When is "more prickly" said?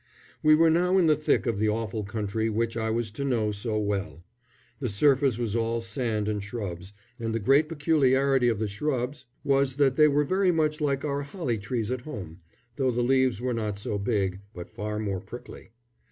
14.97-15.69